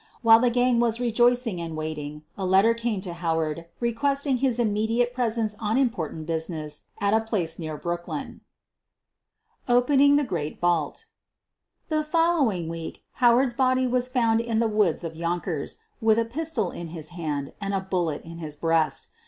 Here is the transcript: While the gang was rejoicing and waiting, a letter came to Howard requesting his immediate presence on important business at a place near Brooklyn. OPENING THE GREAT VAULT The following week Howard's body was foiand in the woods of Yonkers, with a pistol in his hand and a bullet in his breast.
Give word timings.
While 0.23 0.39
the 0.39 0.49
gang 0.49 0.79
was 0.79 0.99
rejoicing 0.99 1.61
and 1.61 1.77
waiting, 1.77 2.23
a 2.35 2.43
letter 2.43 2.73
came 2.73 3.01
to 3.01 3.13
Howard 3.13 3.67
requesting 3.79 4.37
his 4.37 4.57
immediate 4.57 5.13
presence 5.13 5.53
on 5.59 5.77
important 5.77 6.25
business 6.25 6.85
at 6.99 7.13
a 7.13 7.21
place 7.21 7.59
near 7.59 7.77
Brooklyn. 7.77 8.41
OPENING 9.69 10.15
THE 10.15 10.23
GREAT 10.23 10.59
VAULT 10.59 11.05
The 11.89 12.03
following 12.03 12.67
week 12.67 13.03
Howard's 13.21 13.53
body 13.53 13.85
was 13.85 14.09
foiand 14.09 14.39
in 14.39 14.57
the 14.57 14.67
woods 14.67 15.03
of 15.03 15.15
Yonkers, 15.15 15.77
with 16.01 16.17
a 16.17 16.25
pistol 16.25 16.71
in 16.71 16.87
his 16.87 17.09
hand 17.09 17.53
and 17.61 17.75
a 17.75 17.79
bullet 17.79 18.23
in 18.23 18.39
his 18.39 18.55
breast. 18.55 19.05